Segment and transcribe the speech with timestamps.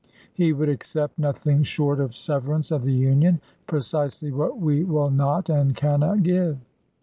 [0.33, 5.47] He would accept nothing short of severance of the Union— precisely what we will not
[5.47, 6.57] and cannot give.